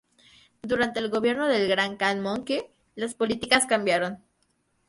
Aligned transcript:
Durante 0.63 0.99
el 0.99 1.11
gobierno 1.11 1.47
del 1.47 1.67
Gran 1.67 1.95
Khan 1.95 2.23
Möngke 2.23 2.71
las 2.95 3.13
políticas 3.13 3.67
cambiaron. 3.67 4.17